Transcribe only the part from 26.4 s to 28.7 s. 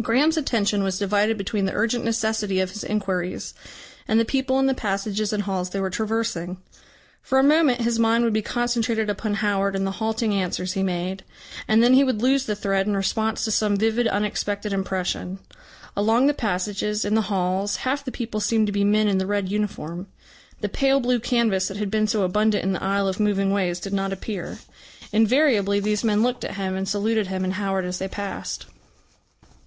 at him, and saluted him and Howard as they passed.